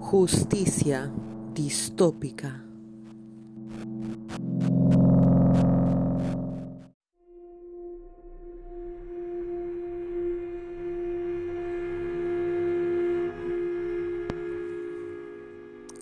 Justicia 0.00 1.10
distópica. 1.54 2.62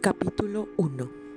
Capítulo 0.03 0.69
1 0.77 1.32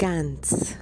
Gantz 0.00 0.78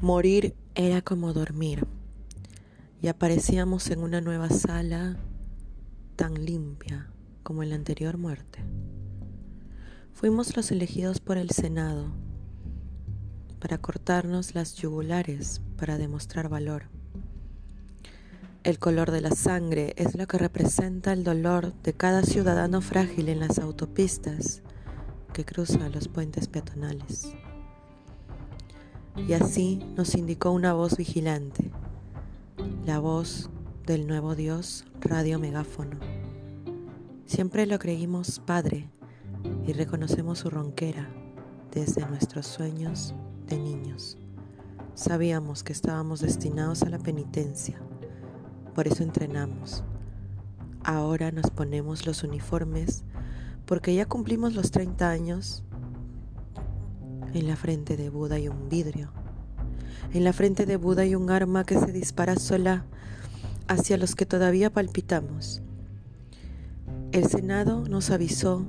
Morir 0.00 0.54
era 0.74 1.02
como 1.02 1.34
dormir 1.34 1.86
y 3.02 3.08
aparecíamos 3.08 3.90
en 3.90 3.98
una 3.98 4.22
nueva 4.22 4.48
sala 4.48 5.18
tan 6.16 6.46
limpia 6.46 7.10
como 7.42 7.62
en 7.62 7.68
la 7.68 7.74
anterior 7.74 8.16
muerte. 8.16 8.60
Fuimos 10.14 10.56
los 10.56 10.70
elegidos 10.70 11.20
por 11.20 11.36
el 11.36 11.50
Senado 11.50 12.14
para 13.60 13.76
cortarnos 13.76 14.54
las 14.54 14.74
yugulares 14.76 15.60
para 15.76 15.98
demostrar 15.98 16.48
valor. 16.48 16.95
El 18.66 18.80
color 18.80 19.12
de 19.12 19.20
la 19.20 19.30
sangre 19.30 19.94
es 19.96 20.16
lo 20.16 20.26
que 20.26 20.38
representa 20.38 21.12
el 21.12 21.22
dolor 21.22 21.72
de 21.84 21.92
cada 21.92 22.24
ciudadano 22.24 22.80
frágil 22.80 23.28
en 23.28 23.38
las 23.38 23.60
autopistas 23.60 24.60
que 25.32 25.44
cruza 25.44 25.88
los 25.88 26.08
puentes 26.08 26.48
peatonales. 26.48 27.32
Y 29.14 29.34
así 29.34 29.78
nos 29.96 30.16
indicó 30.16 30.50
una 30.50 30.72
voz 30.72 30.96
vigilante, 30.96 31.70
la 32.84 32.98
voz 32.98 33.50
del 33.86 34.08
nuevo 34.08 34.34
Dios 34.34 34.84
radio 35.00 35.38
megáfono. 35.38 36.00
Siempre 37.24 37.66
lo 37.66 37.78
creímos 37.78 38.40
Padre 38.44 38.90
y 39.64 39.74
reconocemos 39.74 40.40
su 40.40 40.50
ronquera 40.50 41.08
desde 41.70 42.04
nuestros 42.04 42.48
sueños 42.48 43.14
de 43.46 43.60
niños. 43.60 44.18
Sabíamos 44.94 45.62
que 45.62 45.72
estábamos 45.72 46.18
destinados 46.18 46.82
a 46.82 46.88
la 46.88 46.98
penitencia, 46.98 47.80
por 48.76 48.86
eso 48.86 49.02
entrenamos. 49.02 49.82
Ahora 50.84 51.32
nos 51.32 51.50
ponemos 51.50 52.04
los 52.04 52.22
uniformes 52.22 53.04
porque 53.64 53.94
ya 53.94 54.04
cumplimos 54.04 54.52
los 54.52 54.70
30 54.70 55.08
años. 55.08 55.64
En 57.32 57.48
la 57.48 57.56
frente 57.56 57.96
de 57.96 58.10
Buda 58.10 58.36
hay 58.36 58.48
un 58.48 58.68
vidrio. 58.68 59.10
En 60.12 60.24
la 60.24 60.34
frente 60.34 60.66
de 60.66 60.76
Buda 60.76 61.02
hay 61.02 61.14
un 61.14 61.30
arma 61.30 61.64
que 61.64 61.80
se 61.80 61.90
dispara 61.90 62.36
sola 62.36 62.84
hacia 63.66 63.96
los 63.96 64.14
que 64.14 64.26
todavía 64.26 64.70
palpitamos. 64.70 65.62
El 67.12 67.28
Senado 67.28 67.88
nos 67.88 68.10
avisó, 68.10 68.66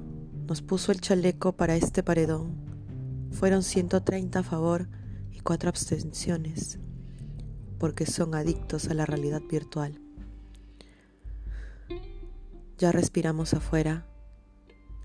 nos 0.47 0.61
puso 0.61 0.93
el 0.93 1.01
chaleco 1.01 1.51
para 1.51 1.75
este 1.75 2.01
paredón. 2.01 2.55
Fueron 3.31 3.61
130 3.61 4.39
a 4.39 4.43
favor 4.43 4.87
y 5.33 5.41
4 5.41 5.67
abstenciones, 5.67 6.79
porque 7.79 8.05
son 8.05 8.35
adictos 8.35 8.87
a 8.87 8.93
la 8.93 9.05
realidad 9.05 9.41
virtual. 9.49 9.99
Ya 12.77 12.91
respiramos 12.91 13.53
afuera, 13.53 14.05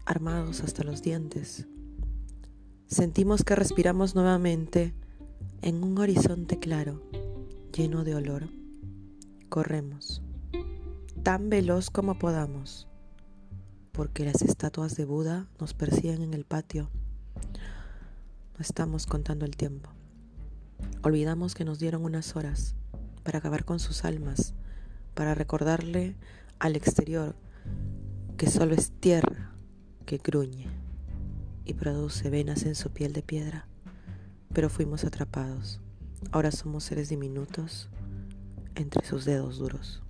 armados 0.04 0.62
hasta 0.62 0.84
los 0.84 1.02
dientes. 1.02 1.66
Sentimos 2.86 3.44
que 3.44 3.56
respiramos 3.56 4.14
nuevamente 4.14 4.94
en 5.62 5.82
un 5.82 5.96
horizonte 5.98 6.58
claro, 6.58 7.02
lleno 7.74 8.04
de 8.04 8.14
olor. 8.14 8.48
Corremos, 9.48 10.22
tan 11.22 11.48
veloz 11.48 11.88
como 11.88 12.18
podamos, 12.18 12.88
porque 13.92 14.24
las 14.24 14.42
estatuas 14.42 14.96
de 14.96 15.04
Buda 15.04 15.46
nos 15.58 15.72
persiguen 15.72 16.22
en 16.22 16.34
el 16.34 16.44
patio. 16.44 16.90
No 18.54 18.60
estamos 18.60 19.06
contando 19.06 19.44
el 19.46 19.56
tiempo. 19.56 19.90
Olvidamos 21.04 21.56
que 21.56 21.64
nos 21.64 21.80
dieron 21.80 22.04
unas 22.04 22.36
horas 22.36 22.76
para 23.24 23.40
acabar 23.40 23.64
con 23.64 23.80
sus 23.80 24.04
almas, 24.04 24.54
para 25.14 25.34
recordarle 25.34 26.14
al 26.60 26.76
exterior 26.76 27.34
que 28.36 28.48
solo 28.48 28.74
es 28.74 28.92
tierra 28.92 29.50
que 30.06 30.18
gruñe 30.18 30.68
y 31.64 31.74
produce 31.74 32.30
venas 32.30 32.62
en 32.66 32.76
su 32.76 32.90
piel 32.90 33.12
de 33.12 33.22
piedra. 33.22 33.66
Pero 34.54 34.70
fuimos 34.70 35.04
atrapados. 35.04 35.80
Ahora 36.30 36.52
somos 36.52 36.84
seres 36.84 37.08
diminutos 37.08 37.88
entre 38.76 39.04
sus 39.04 39.24
dedos 39.24 39.58
duros. 39.58 40.02